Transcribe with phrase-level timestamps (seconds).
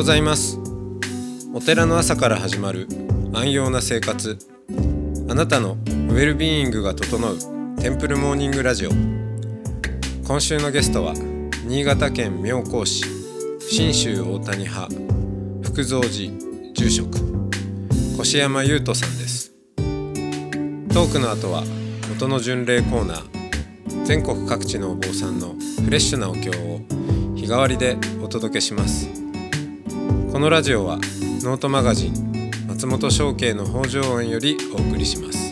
[0.00, 0.58] ございます。
[1.52, 2.88] お寺の朝から始まる
[3.34, 4.38] 安養な生活。
[5.28, 7.36] あなたのウェルビーイングが整う
[7.78, 8.90] テンプルモーニングラジオ。
[10.26, 11.12] 今週のゲストは
[11.66, 13.04] 新潟県妙高市
[13.60, 14.88] 信州大谷派
[15.64, 16.32] 福蔵寺
[16.72, 17.10] 住職
[18.18, 19.52] 越山優斗さんです。
[19.76, 21.62] トークの後は
[22.08, 26.78] 元の巡礼コーナー全国各地のお坊さんのフレッシュなお経を
[27.36, 29.19] 日替わりでお届けします。
[30.40, 30.96] このラジオは
[31.42, 35.50] ノートマガジン松本商家の北条園よりお送りします。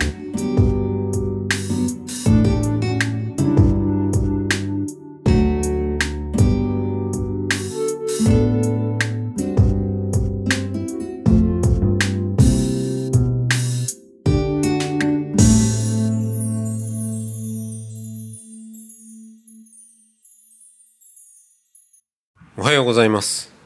[22.56, 23.57] おはようございます。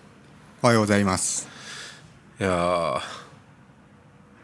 [0.64, 1.48] おはようございます。
[2.38, 3.00] いやー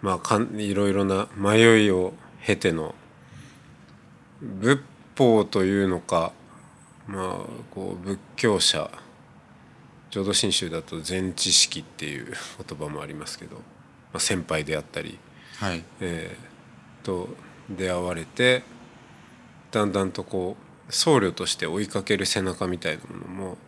[0.03, 2.13] まあかんいろいろな迷いを
[2.45, 2.97] 経ての
[4.43, 4.81] 仏
[5.17, 6.33] 法というのか
[7.07, 7.25] まあ
[7.71, 8.91] こう仏教者
[10.11, 12.35] 浄土真宗だと禅知識っていう
[12.69, 13.63] 言葉もありますけど、ま
[14.15, 15.21] あ、先輩であったり、
[15.61, 15.85] はい。
[16.01, 17.29] えーと
[17.71, 18.65] 出会われて
[19.71, 20.57] だんだんとこ
[20.89, 23.59] う僧侶として追いかける背中みたいなものも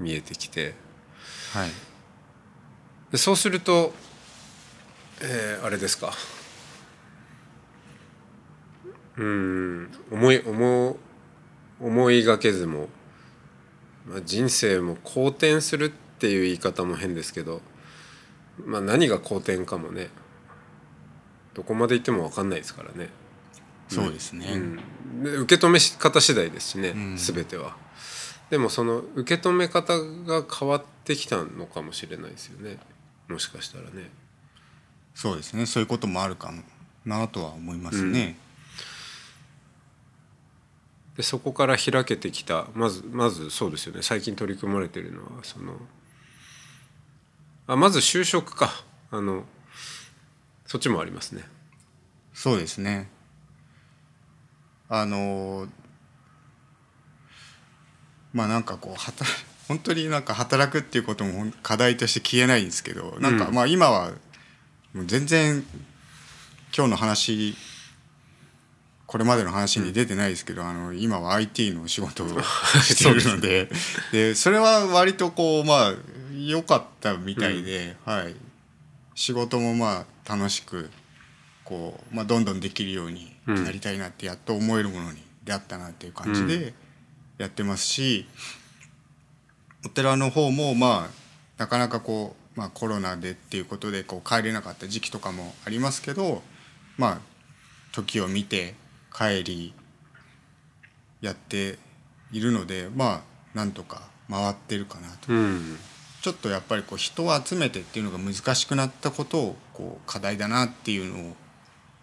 [0.00, 0.74] 見えてきて。
[1.52, 1.70] はい。
[3.10, 3.92] でそうすると、
[5.22, 6.12] えーあれですか
[9.16, 10.96] うん思い思う
[11.80, 12.88] 思いがけずも、
[14.06, 17.60] まあ、人生も好転するっていう言い方も変ですけど、
[18.64, 20.08] まあ、何が好転かもね
[21.54, 23.10] どこまで行っても分かんないですからね。
[23.88, 24.46] そうですね。
[24.54, 27.76] うん、で受け止め方次第ですしね、ん全ては。
[28.50, 32.78] でもその受け止め方が変わってきたのかもしれないですよね
[33.30, 34.10] もしかしたらね。
[35.14, 35.66] そうですね。
[35.66, 36.62] そういうこともあるかも
[37.04, 38.36] なとは思いますね。
[41.16, 45.74] でそこから開けてきたまずまずそうですよね最近取り組まれてるのはその
[47.66, 48.70] あまず就職か
[49.10, 49.44] あの
[50.66, 51.42] そっちもありますね。
[52.32, 53.08] そうですね。
[54.88, 55.66] あの
[58.32, 59.30] まあなんかこう働
[59.70, 64.10] 本当になんか働くっていうことも課題として消えないんですけど、なんかうんまあ今は
[64.92, 65.64] もう全然
[66.76, 67.54] 今日の話
[69.06, 72.28] これまでの話に出てないですけど、あの今は IT の仕事を
[72.82, 73.70] してるので
[74.10, 75.94] でそれは割とこうまあ
[76.36, 78.34] 良かったみたいで、はい、
[79.14, 80.90] 仕事もまあ楽しく
[81.62, 83.64] こう、まあ、どんどんできるようにうん。
[83.64, 86.74] なりたいなってやっと思えるものに出会ったなっていう感じで
[87.38, 88.26] やってますし、
[89.84, 91.10] お寺の方もまあ
[91.58, 96.42] なかなかこう、まあ、コロナでっていうことでこう帰れなかった時期とかもありますけど
[96.96, 97.18] まあ
[97.92, 98.74] 時を見て
[99.14, 99.74] 帰り
[101.20, 101.78] やって
[102.32, 103.22] いるのでま
[103.54, 105.32] あなんとか回ってるかなと。
[105.32, 105.78] うん。
[106.22, 111.36] ちょっとやっぱりこう人を集めてっていうのが難しくなったことをこう課題だなっていうのを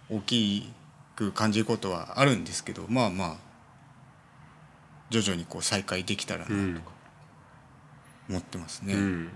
[0.10, 0.74] 大き
[1.16, 3.36] く感じることはあるんですけどまあまあ
[5.12, 6.82] 徐々にこう再開できたらなとうん
[8.30, 8.94] 思ってますね。
[8.94, 9.30] うん、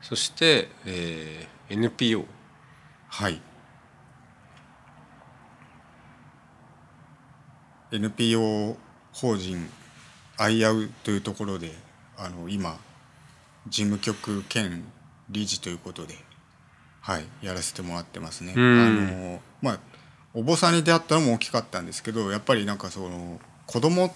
[0.00, 2.24] そして、えー NPO
[3.08, 3.40] はい。
[7.90, 8.76] NPO
[9.12, 9.68] 法人
[10.38, 11.72] アイアウというところで
[12.16, 12.78] あの今
[13.68, 14.84] 事務局兼
[15.30, 16.14] 理事ということで、
[17.00, 18.52] はい、やらせてもらってますね。
[18.56, 19.80] うんあのまあ
[20.34, 24.14] お坊さんに出会ったのも大きかったんですけどやっぱりなんかその子供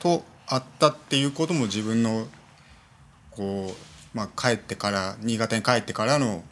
[0.00, 2.26] と会ったっていうことも自分の
[3.30, 6.44] こう、まあ、帰ってから新潟に帰ってからの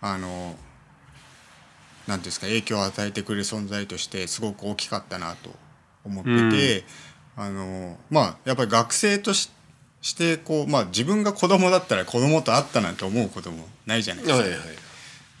[0.00, 0.56] あの
[2.08, 5.50] なんていうんですか影響を与えてくれる存在としてすごく大きかったなと
[6.04, 6.84] 思ってて、
[7.36, 9.50] あのまあやっぱり学生とし
[10.00, 14.42] してこう、まあ、自分が子供だったら子供と会ったなんて思うこともないじゃないですか。
[14.42, 14.60] はいはい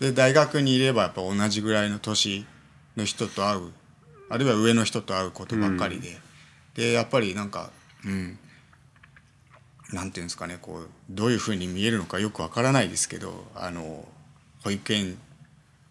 [0.02, 2.44] で大学にいればやっぱ同じぐらいの年
[2.96, 3.70] の人と会う
[4.28, 6.18] あるいは上の人と会うことばっかりで、
[6.74, 7.70] でやっぱりなんか
[8.04, 8.36] うん
[9.92, 14.06] なんていうんですかねこうどういうふうに見えるのかよくわからないですけどあの
[14.64, 15.18] 保育園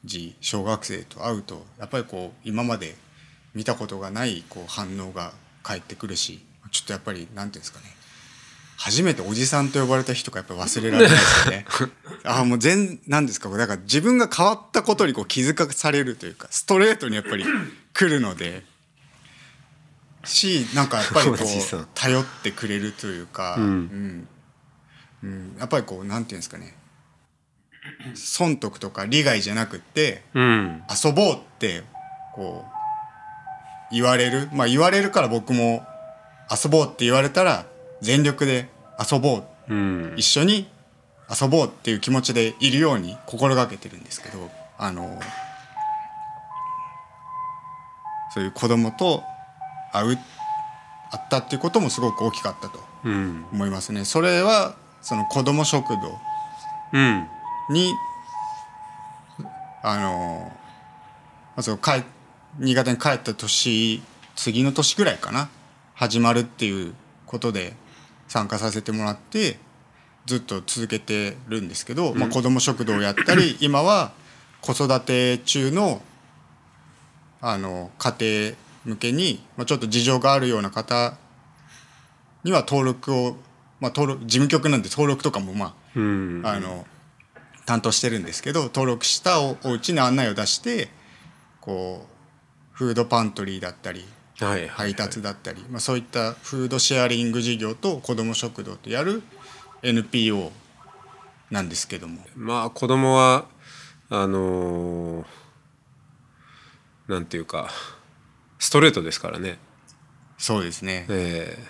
[0.04, 2.96] 児小学生と会うとやっぱりこう今まで
[3.54, 5.34] 見たことがないこう反応が
[5.64, 7.86] 返ってくるしちょっとやっぱりなんていうんですかね
[8.78, 11.66] 初めておじさんと呼ばれた人がやっぱ忘れられないですよね。
[12.26, 17.46] あもう全なんですかだから自分が変わったことにこう気づかされるというかストレートにやっぱり
[17.94, 18.64] 来るので
[20.24, 21.38] しなんかやっぱりこう
[21.96, 23.64] 頼ってくれるというか、うん。
[23.64, 24.28] うん。
[25.24, 26.76] うん、やっぱりこうなんていうんですかね。
[28.14, 30.84] 損得とか利害じゃなくってうん。
[30.90, 31.84] 遊ぼうって
[32.34, 32.66] こ
[33.92, 34.50] う言われる。
[34.54, 35.86] まあ言われるから僕も
[36.50, 37.66] 遊ぼうって言われたら
[38.02, 38.70] 全力で
[39.12, 39.74] 遊ぼう。
[39.74, 40.14] うん。
[40.18, 40.72] 一緒に
[41.32, 45.18] 遊ぼうっていう気持ちでいるように心がけてるんですけどあの
[48.34, 49.24] そういう子供と
[49.94, 50.20] 会う会
[51.18, 53.46] ったっていうこともすごく大きかったとうん。
[53.52, 54.06] 思いますね。
[54.06, 56.20] それはその子供食堂
[56.94, 57.28] うん。
[57.70, 57.94] に
[59.84, 60.52] あの
[61.56, 62.04] まあその帰
[62.60, 64.02] 新潟に帰った年
[64.36, 65.50] 次の年ぐらいかな
[65.94, 66.94] 始まるっていう
[67.26, 67.74] ことで
[68.28, 69.58] 参加させてもらって
[70.26, 74.12] ずっと続けてるんですけど、まあ、子ども食堂をやったり 今は
[74.62, 76.02] 子育て中の
[77.42, 78.54] あの家庭
[78.86, 81.18] 向けに、まあ、ちょっと事情があるような方
[82.44, 83.36] には登録を、
[83.80, 86.42] まあ、登録事務局なんで登録とかもまあうん。
[86.46, 86.86] あの
[87.66, 90.90] 担当してるんですけど登録したおお家に案内を出して
[91.62, 92.06] こ
[92.74, 94.04] うフードパントリーだったり
[94.40, 99.22] はい配達だったり、まあ、そういったフードシェアリング事業と子ども食堂とやる
[99.84, 100.52] NPO
[101.52, 102.22] なんですけども。
[102.36, 103.46] まあ子供は
[104.10, 105.26] あのー
[107.08, 107.70] なんていうか
[108.62, 109.58] ストレートですからね。
[110.38, 111.08] そうですね。
[111.10, 111.64] ええ。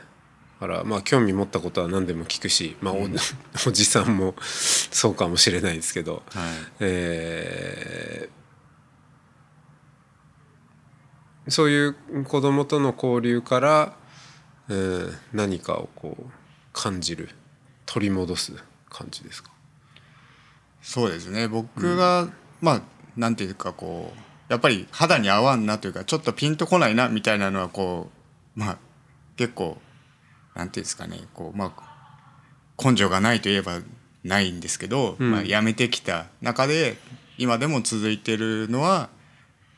[0.60, 3.08] だからまあ興味持ったことは何でも聞くし、まあお
[3.68, 6.24] おじさんもそうかもしれないですけど、はい。
[6.82, 8.42] えー
[11.50, 11.96] そういう
[12.26, 13.96] 子供との交流から、
[14.70, 16.26] えー何かをこう
[16.72, 17.30] 感じる
[17.86, 18.54] 取り戻す
[18.90, 19.50] 感じですか？
[20.82, 21.48] そうですね。
[21.48, 22.28] 僕が、
[22.62, 22.82] まあ
[23.18, 24.20] なんていうかこう
[24.52, 28.10] やっぱり肌に合わんなというかちょっとピンとこないなみたいなのはこ
[28.58, 28.78] うまあ
[29.38, 29.78] 結構
[30.56, 33.80] なんていうんですかねこうまあ根性がないといえば
[34.26, 35.32] ないんですけど、うん。
[35.32, 36.98] まあ、やめてきた中で
[37.38, 39.10] 今でも続いてるのは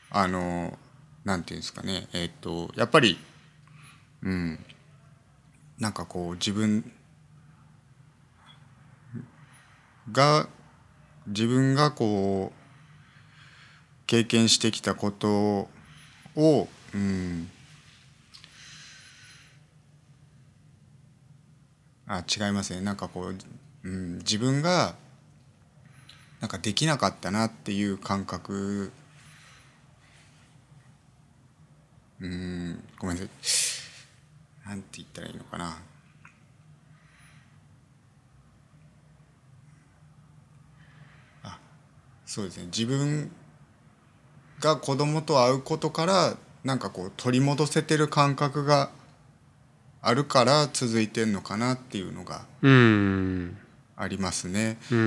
[0.10, 0.76] あの
[1.24, 3.20] なんていうんですかねえっ、とやっぱり
[4.24, 4.60] うん
[5.78, 6.92] なんかこう自分
[10.12, 10.50] が
[11.28, 12.63] 自分がこう
[14.08, 15.70] 経験してきたこと
[16.36, 17.50] を、うん、
[22.08, 22.82] あ違いますね。
[22.82, 23.36] なんかこう、
[23.84, 24.96] うん、自分が
[26.42, 28.92] なんかできなかったなっていう感覚。
[32.20, 33.30] うんごめんなさ
[34.66, 34.70] い。
[34.70, 35.78] なんて言ったらいいのかな。
[41.44, 41.60] あ
[42.26, 42.66] そうですね。
[42.66, 43.32] 自分
[44.64, 48.92] が子供と会うことからなんかこう取り戻せてる感覚が
[50.02, 53.58] あるから続いてんのかなっていうのがうん。
[53.98, 54.78] ありますね。
[54.90, 55.00] うん。
[55.00, 55.02] う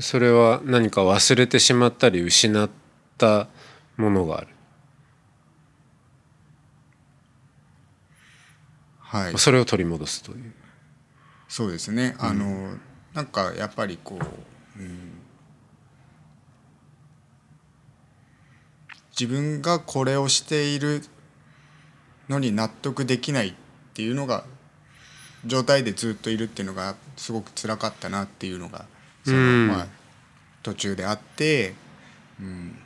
[0.00, 0.02] ん。
[0.02, 2.68] それは何か忘れてしまったり失っ
[3.16, 3.46] た
[3.96, 4.48] ものがある？
[8.98, 10.52] はい、それを取り戻すという。
[11.48, 12.16] そうですね。
[12.18, 12.76] あの、
[13.12, 15.09] なんかやっぱりこう、うん、
[19.20, 21.02] 自分がこれをしている
[22.30, 23.54] のに納得できないっ
[23.92, 24.44] ていうのが
[25.44, 28.86] 状態でずっといるっていうのがすごく辛かったなっていうのが
[29.24, 29.68] その、うん。
[29.68, 29.86] まあ
[30.62, 31.74] 途中であって、
[32.38, 32.76] うん、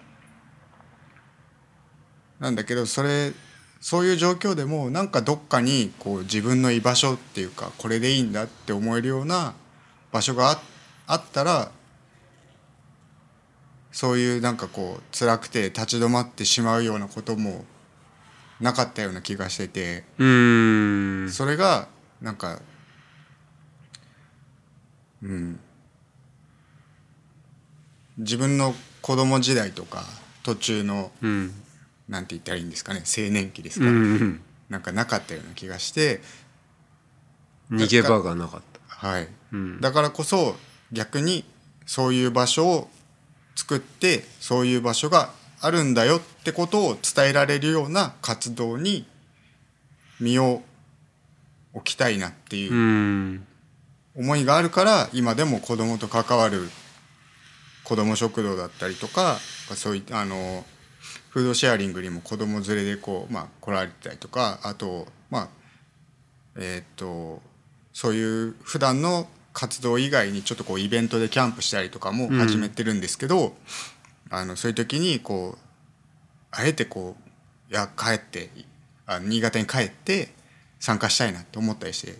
[2.38, 3.32] なんだけどそれ
[3.80, 9.54] そういう状況でもなんかどっかにこう自分の居場所っていうかこれでいいんだって思えるような
[10.12, 10.62] 場所があ
[11.06, 11.70] あったら
[13.94, 17.64] そういうなんかこう辛くて立ち止まってしまうようなことも
[18.60, 20.02] なかったような気がしてて。
[20.18, 21.30] うん。
[21.30, 21.86] それが
[22.20, 22.60] なんか
[25.22, 25.60] うん。
[28.18, 30.02] 自分の子供時代とか
[30.42, 31.54] 途中のうん。
[32.08, 34.40] なんて言ったらいいんですかね青年期ですうか、ん。
[34.70, 36.20] なんかなかったような気がして。
[37.70, 39.06] 逃げ場がなかった。
[39.06, 39.80] はい、うん。
[39.80, 40.56] だからこそ
[40.90, 41.44] 逆に
[41.86, 42.90] そういう場所を
[43.54, 45.30] 作ってそういう場所が
[45.60, 49.06] あるんだよってことを伝えられるような活動に
[50.20, 50.62] 身を
[51.72, 53.46] 置きたいなっていううん。
[54.16, 56.68] 思いがあるから今でも子供と関わる
[57.82, 59.38] 子ども食堂だったりとか
[59.74, 60.64] そういったあの
[61.30, 65.48] フードシェアリングにも子供連れでこう、まあ、来られたりとかあとまあ
[66.56, 67.42] えーっと
[67.92, 73.54] そういう普段の活動以外にちょっとこうイベントでキャンプしたりとかも始めてるんですけど、
[74.28, 75.58] あのそういう時にこう
[76.50, 77.16] あえてこ
[77.70, 78.50] ういや帰って
[79.06, 80.28] あ新潟に帰って
[80.78, 82.18] 参加したいなって思ったりして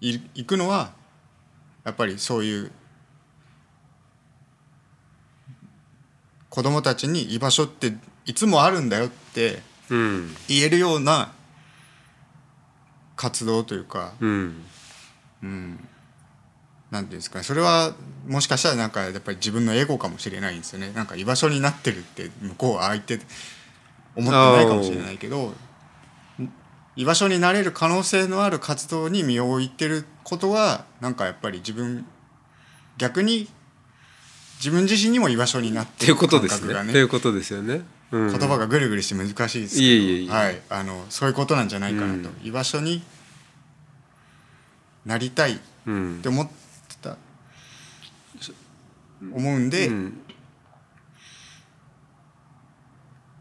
[0.00, 0.92] い行くのは
[1.84, 2.72] やっぱりそういう
[6.48, 7.92] 子供たちに居場所って
[8.26, 10.34] いつもあるんだよってうん。
[10.48, 11.32] 言えるような
[13.16, 14.64] 活動というか、うん。
[15.42, 15.88] うん、
[16.94, 17.44] なんていうんですかね。
[17.44, 17.92] それは
[18.28, 20.92] もしかしたらなんかやっぱり自分のエゴかもしれないんですよね。
[20.94, 23.18] なんか居場所になってるって向こうは相手
[24.14, 25.52] 思ってないかもしれないけど
[26.94, 32.06] 居場所になれる可能性のある活動に身を置いてることはなんかやっぱり自分
[32.96, 33.48] 逆に
[34.58, 36.14] 自分自身にも居場所になっってる。
[36.14, 36.90] 感覚がね。
[36.90, 37.82] っていうことですよね。
[38.12, 40.32] うん、言葉がぐるぐるして難しいですけど。
[40.32, 42.46] はい、あのそういうことなんじゃないかなと、うん。
[42.46, 43.02] 居場所に
[45.04, 46.63] なりたいっうんて思ってた
[49.32, 50.20] 思うんで、うん。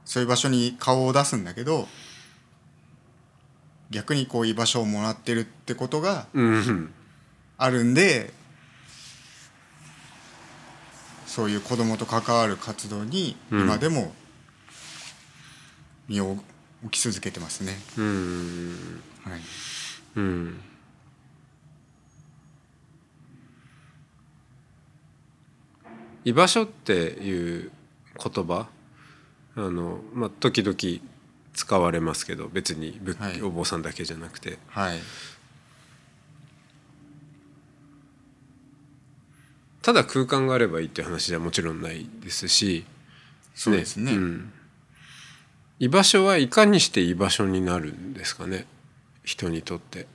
[0.05, 1.87] そういう場所に顔を出すんだけど
[3.89, 6.93] 逆にこう居場所をもらってるってことがうん。
[7.57, 8.31] あるんで
[11.25, 13.61] そういう子供と関わる活動にうん。
[13.61, 14.13] 今でも
[16.07, 16.37] 身を
[16.83, 17.77] 置き続けてますね。
[17.97, 19.01] うん。
[19.23, 19.39] はい。
[20.17, 20.61] うん
[26.25, 27.71] 居場所っていう
[28.17, 28.67] 言葉
[29.55, 30.77] あの、まあ、時々
[31.53, 33.41] 使われますけど別に仏はい。
[33.41, 34.57] お坊さんだけじゃなくて。
[34.67, 34.99] はい。
[39.81, 42.85] ただ空間があればいいっていう話じゃもちろんないですし
[43.53, 44.13] そうですね。
[44.13, 44.53] うん。
[45.79, 48.65] 居場所はいかにして居場所になるんですかね
[49.23, 50.07] 人にとって。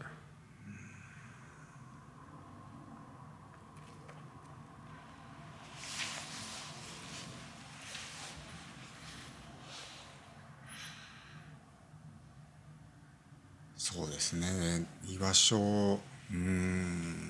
[13.76, 14.86] そうですね
[15.48, 16.00] 勝場所
[16.30, 17.28] うーん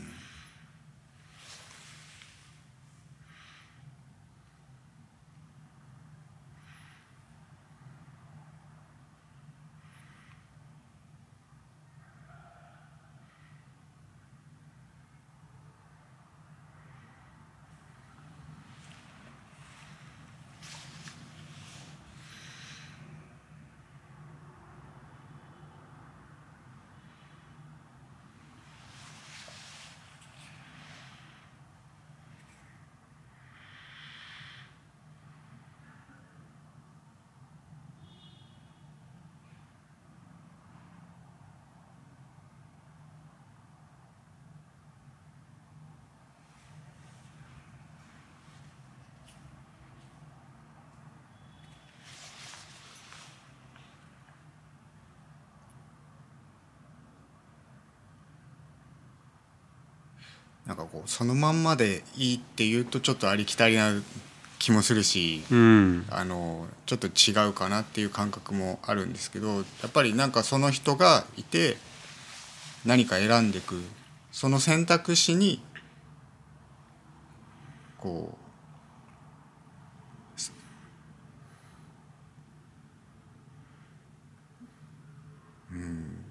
[60.68, 63.90] なんかこうそのまんまでいいっていうとちょっとありきたりな
[64.58, 66.06] 気もするし、うん。
[66.10, 71.76] あのちょっと違うかなっていう感覚もあるんですけどやっぱりなんかその人がいて
[72.84, 73.80] 何か選んでいく
[74.30, 75.62] その選択肢に
[77.98, 78.36] こ
[80.36, 80.52] うす
[85.72, 86.24] うん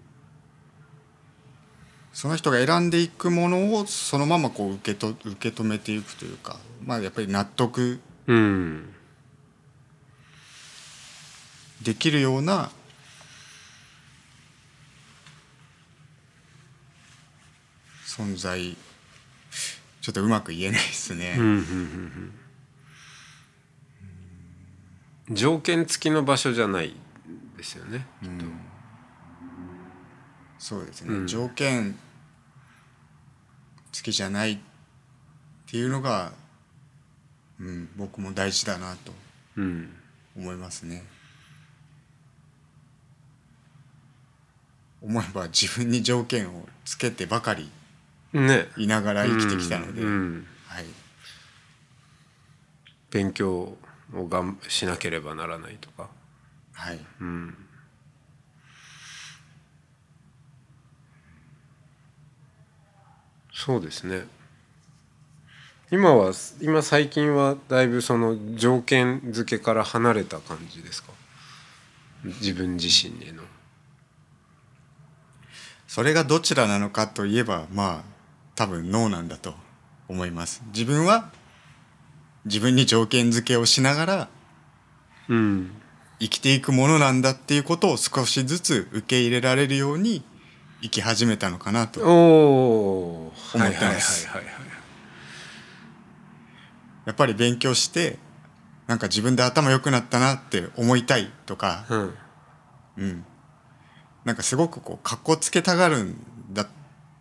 [2.17, 8.91] その人が選んでいくものをそのままこう受けと受け止めていくというかまあやっぱり納得うん。
[11.83, 12.71] できるような
[18.03, 18.75] 存在
[20.01, 21.45] ちょっとうまく言えないですね、うん。
[21.45, 21.59] うんうん
[25.29, 26.95] うん条件付きの場所じゃない
[27.57, 28.07] ですよね。
[30.57, 31.27] そうですね、うん。
[31.27, 31.95] 条件
[33.97, 34.57] 付きじゃないっ
[35.65, 36.31] ていうのが、
[37.59, 39.11] うん、僕も大事だなと
[39.57, 39.89] うん
[40.35, 41.03] 思いますね。
[45.01, 47.71] 思えば自分に条件をつけてばかり
[48.33, 48.67] ね。
[48.77, 50.47] いながら生きてきたので、うんうん。
[50.67, 50.85] はい、
[53.09, 53.77] 勉強
[54.13, 56.09] をがんしなければならないとか。
[56.73, 57.66] はい、うん
[63.59, 64.27] そうですね。
[65.89, 71.11] 今は今最近はだいぶその条件付けから離れた感じですか？
[72.23, 73.41] 自分自身への。
[75.87, 78.03] それがどちらなのかといえばまあ
[78.53, 79.55] 多分ノーなんだと
[80.07, 80.61] 思います。
[80.67, 81.31] 自分は
[82.45, 84.29] 自分に条件付けをしながら
[85.29, 85.71] うん。
[86.19, 90.23] 生きていくものなんだっていうことを少しずつ受け入れられるように
[90.81, 92.01] 生き始めたのかなと。
[92.01, 94.27] 思ってます。
[97.05, 98.19] やっぱり勉強して
[98.88, 102.13] なんか自分で頭良くなったなって思いたいとか、うん。
[102.98, 103.25] うん、
[104.25, 106.15] なんかすごくこう格好つけたがるん
[106.51, 106.67] だ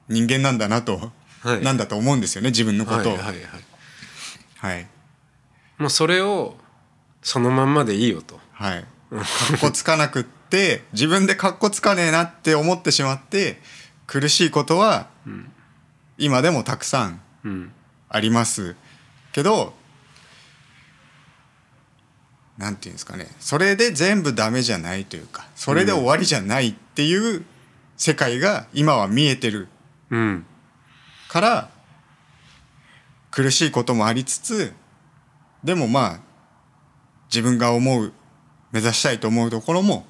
[0.08, 1.62] 人間なんだなと、はい。
[1.62, 3.12] なんだと思うんですよね自分のことを。
[3.12, 3.42] はいはいはい
[4.58, 4.86] はい。
[5.78, 6.56] もうそれを
[7.22, 8.40] そのまんまでいいよと。
[8.52, 8.86] はい、か
[9.56, 13.60] っこつかなくって自分でかっこつかねえなって思ってしまって
[14.06, 15.08] 苦しいことは
[16.18, 17.72] 今でもたくさんうん。
[18.08, 18.76] あります。
[19.32, 19.74] けど
[22.56, 23.26] なんていうんですかね。
[23.40, 27.44] それで全部ダメじゃないというかそれで終わりじゃないっていう
[27.96, 29.68] 世界が今は見えてる
[30.10, 30.46] うん。
[31.28, 31.70] から
[33.32, 34.72] 苦しいこともありつつ
[35.64, 36.20] でもまあ
[37.28, 38.12] 自分が思う
[38.70, 40.06] 目指したいと思うところも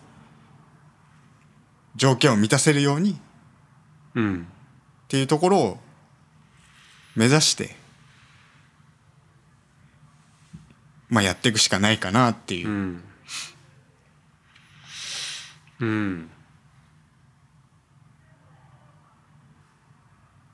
[1.97, 3.17] 条件を満たせるようにっ
[4.15, 4.47] うん。
[5.09, 5.79] ていうところを
[7.15, 7.75] 目指して
[11.09, 12.69] まあやっていくしかないかなっていう。
[12.69, 13.03] う、ん。
[15.81, 16.31] うん。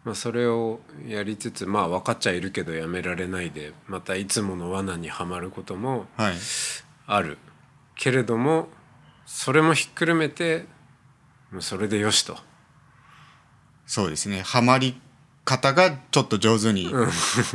[0.04, 6.34] まあそれをやりつつまあ分かっちゃいるけどやめられないでまたいつもの罠にはまることもはい。
[7.06, 7.38] ある。
[7.94, 8.68] けれども
[9.26, 10.66] それもひっくるめて
[11.52, 12.36] もうそれでよしと。
[13.86, 14.98] そうですねハマり
[15.44, 16.90] 方がちょっと上手に、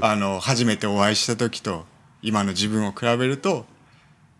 [0.01, 1.85] あの初めてお会いした時と
[2.21, 3.65] 今の自分を比べると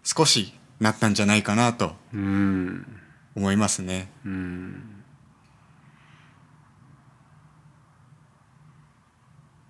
[0.04, 2.86] 少しなったんじゃないかなとうん
[3.36, 4.10] 思いますね。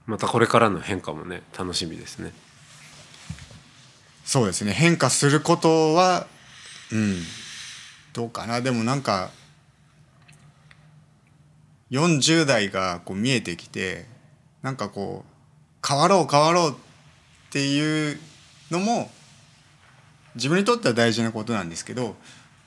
[0.06, 2.34] またこれからの変化もね楽しみですね。
[4.26, 6.28] そうですね変化することは
[6.92, 7.16] うん
[8.14, 9.30] どうかなでもなんか
[11.92, 14.06] 40代がこう見えてきて
[14.62, 16.74] なんかこう変わろう変わろうっ
[17.52, 18.20] ていう
[18.72, 19.10] のも
[20.36, 22.16] 自分にとっては大事なことなんですけど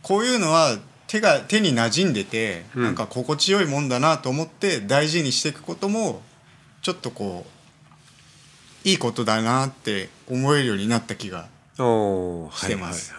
[0.03, 0.79] こういうのは
[1.11, 2.83] 手が手に馴染んでて、うん。
[2.85, 6.23] なんか心地よいもんだなと思って大事にしていくことも
[6.83, 7.45] ちょっとこ
[8.85, 13.13] ういいことだなって思えるようになった気がしてます。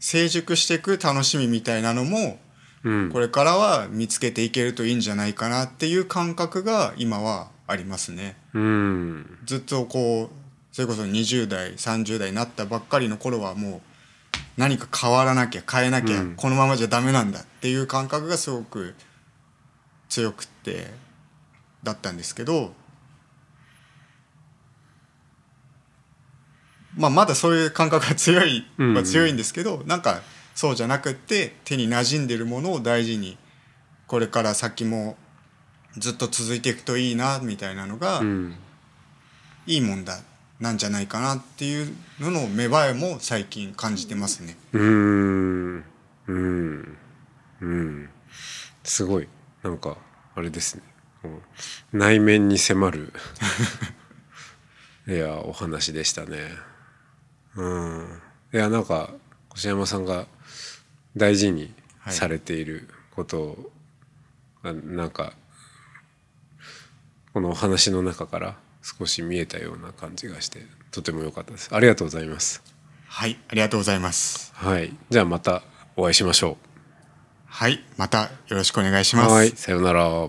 [0.00, 2.38] 成熟していく楽しみみたいなのも
[2.84, 3.10] うん。
[3.10, 8.36] これからは見つけていけるといいんじゃないかなっていう感覚が今はありますね。
[8.54, 9.38] うん。
[9.44, 13.80] ずっとこうそれこそ20代30代になったばっかりの頃はもう
[14.56, 16.34] 何か変わらなきゃ変えなきゃ、うん。
[16.36, 18.94] このままじゃダメなんだっていう感覚がすごく
[20.08, 20.86] 強くって
[21.82, 22.72] だったんですけど、
[26.96, 28.94] まあ、まだそういう感覚が強いうん。
[28.94, 30.22] は強いんですけど、なんか
[30.58, 33.38] そうじゃなくって手に馴染んでるものを大事に
[34.08, 35.16] これから先も
[35.96, 38.56] ずっと続いていくといいなみたいなのが、うん。
[39.68, 40.18] いいもんだ
[40.58, 44.56] なんじゃないかなっていうのの芽生えも最近感じてますね。
[44.72, 45.84] うん。
[46.26, 46.98] うん。
[47.60, 48.10] うん。
[48.82, 49.28] すごい。
[49.62, 49.96] なんか
[50.34, 50.82] あれですね。
[51.92, 53.12] 内面に迫る
[55.06, 56.50] いやお話でしたね。
[57.54, 58.22] うん。
[58.52, 59.14] いやなんか
[59.54, 60.26] 越山さんが
[61.16, 61.72] 大事に
[62.08, 63.72] されていることを、
[64.62, 65.32] あなんか
[67.32, 71.74] このお話の中から少し見えたような感じがしてとても良かったです。
[71.74, 72.62] ありがとうございます。
[73.06, 74.52] はい、ありがとうございます。
[74.54, 74.92] はい。
[75.10, 75.62] じゃあまた
[75.96, 76.56] お会いしましょ
[77.46, 79.30] はい、またよろしくお願いしうます。
[79.30, 80.28] はいさようなら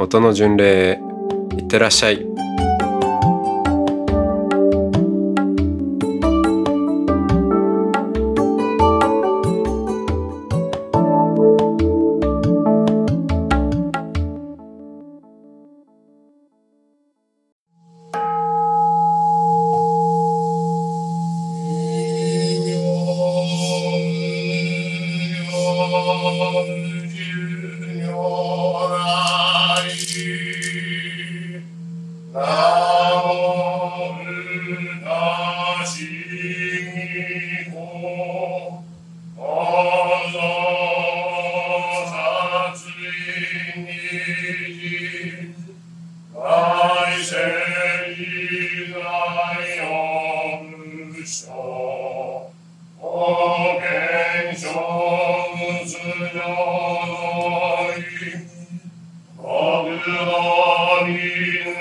[0.00, 1.00] 音の巡礼へ
[1.58, 2.29] いってらっしゃい。
[60.04, 61.74] Domine,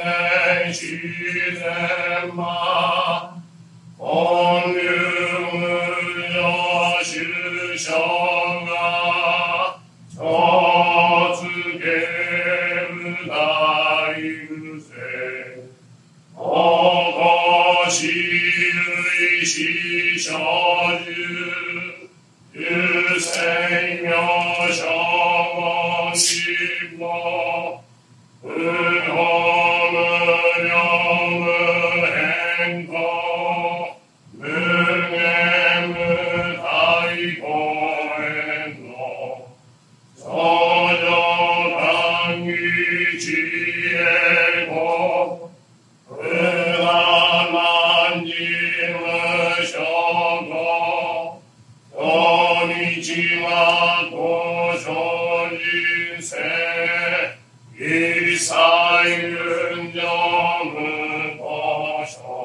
[62.15, 62.38] Christ.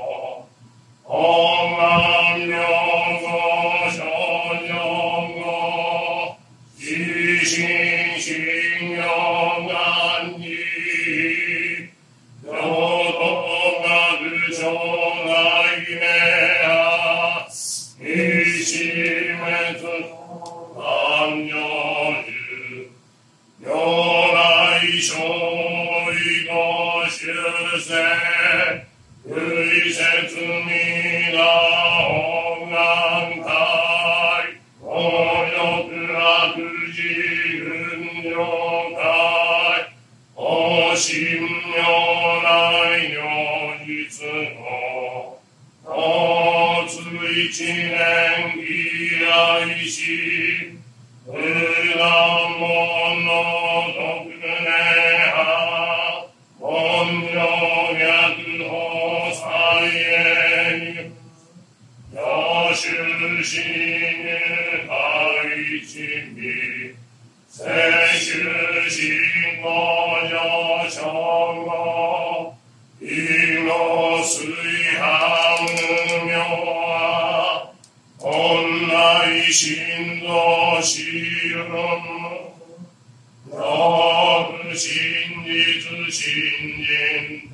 [65.64, 66.92] 이친비
[67.48, 69.16] 세시르신
[69.62, 72.54] 거녀 정거
[73.00, 74.44] 일로 수하우며
[78.20, 81.72] 온라이신 도시름.
[83.50, 87.53] 너그 신지 주신님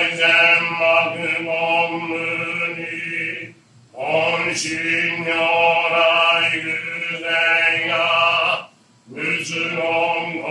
[0.00, 0.24] 大善
[0.80, 2.16] 幕門無
[2.74, 3.52] に
[3.92, 4.72] 本心
[5.18, 6.72] 如来偶
[7.20, 7.28] 然
[7.90, 8.70] が
[9.10, 9.20] 仏
[9.76, 10.48] 門古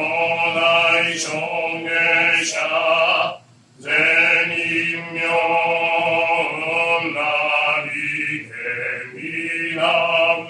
[0.54, 1.32] 代証
[1.82, 1.90] 言
[2.46, 2.54] 者
[3.80, 3.90] 善
[4.50, 5.18] 人名
[7.16, 7.18] な
[7.86, 8.54] りけ
[9.18, 9.82] 皆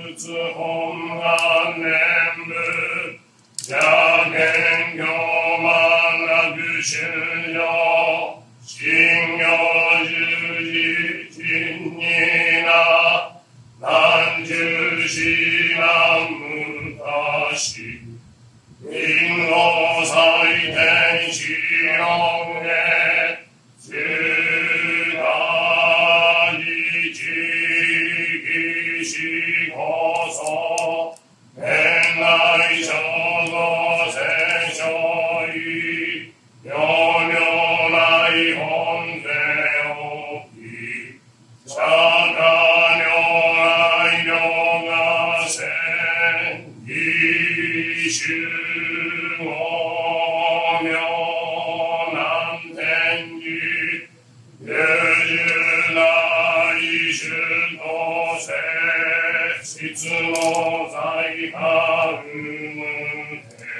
[0.03, 0.59] 仏本
[1.19, 1.58] 願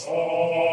[0.00, 0.71] とに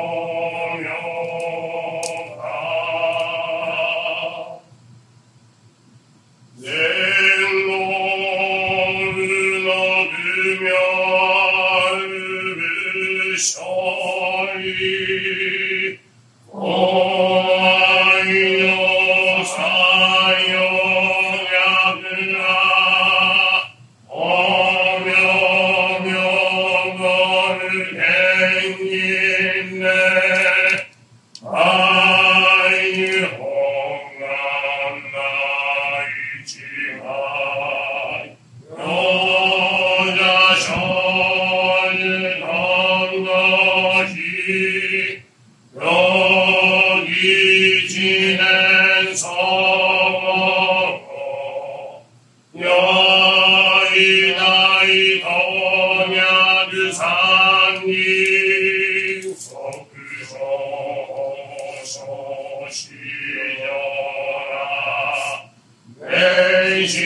[66.81, 66.97] 一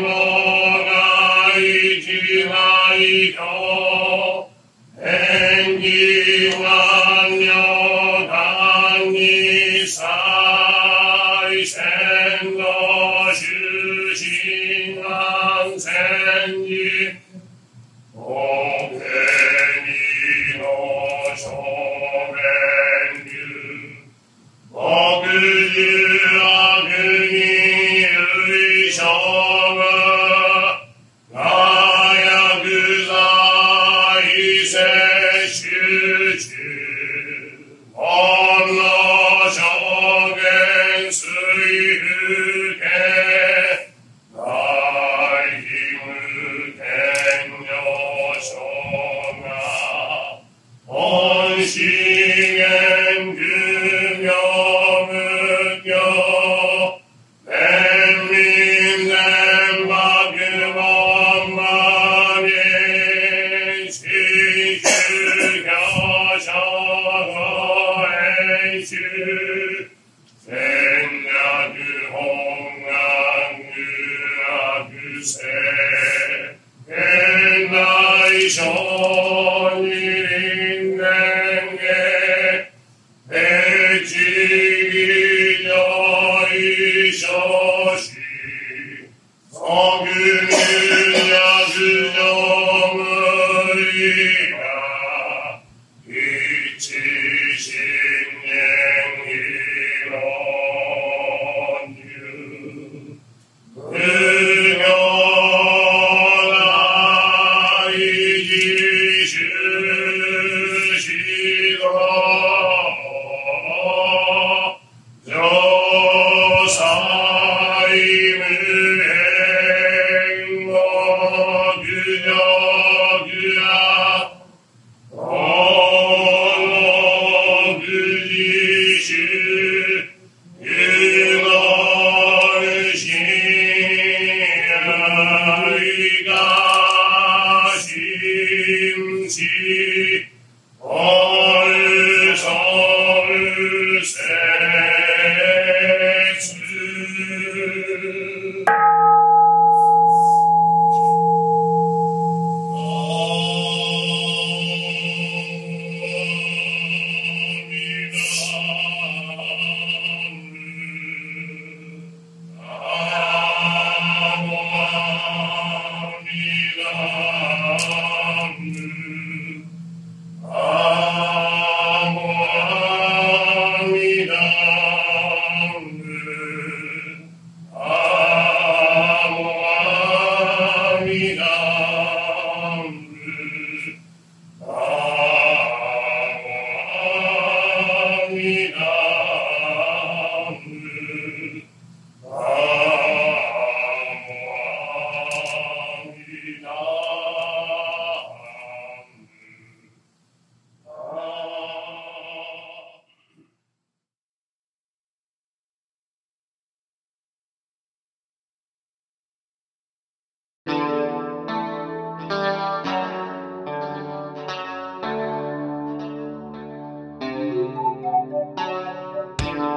[0.00, 0.08] 望
[0.84, 3.53] が一枚と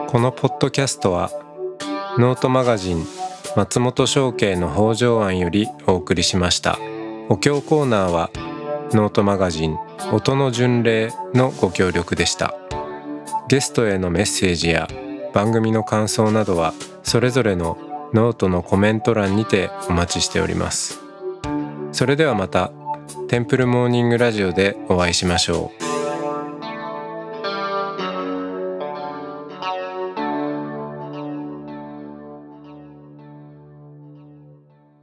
[0.08, 1.32] このポッドキャストは
[2.18, 3.06] ノートマガジン
[3.58, 6.80] 松本紹圭の方丈庵よりお送りしました。
[7.28, 8.30] お経コーナーは
[8.94, 9.78] ノートマガジン
[10.14, 12.56] 音の巡礼のご協力でした。
[13.50, 14.88] ゲストへのメッセージや
[15.34, 17.78] 番組の感想などはそれぞれの
[18.14, 21.02] ノートのコメント欄にてお待ちしております。
[21.92, 22.72] それではまた
[23.28, 25.77] テンプルモーニングラジオでお会いしましょう。